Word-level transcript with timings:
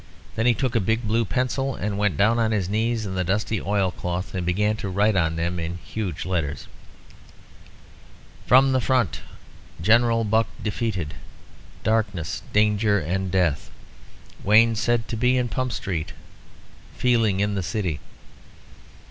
Then 0.33 0.47
he 0.47 0.55
took 0.55 0.75
a 0.75 0.79
big 0.79 1.03
blue 1.07 1.25
pencil, 1.25 1.75
and 1.75 1.95
went 1.95 2.17
down 2.17 2.39
on 2.39 2.49
his 2.49 2.67
knees 2.67 3.05
on 3.05 3.13
the 3.13 3.23
dusty 3.23 3.61
oil 3.61 3.91
cloth 3.91 4.33
and 4.33 4.43
began 4.43 4.75
to 4.77 4.89
write 4.89 5.15
on 5.15 5.35
them, 5.35 5.59
in 5.59 5.77
huge 5.85 6.25
letters 6.25 6.65
"FROM 8.47 8.71
THE 8.71 8.81
FRONT. 8.81 9.19
GENERAL 9.79 10.23
BUCK 10.23 10.47
DEFEATED. 10.63 11.13
DARKNESS, 11.83 12.41
DANGER, 12.51 12.97
AND 12.97 13.29
DEATH. 13.29 13.69
WAYNE 14.43 14.73
SAID 14.73 15.07
TO 15.07 15.15
BE 15.17 15.37
IN 15.37 15.49
PUMP 15.49 15.71
STREET. 15.71 16.13
FEELING 16.97 17.39
IN 17.39 17.53
THE 17.53 17.61
CITY." 17.61 17.99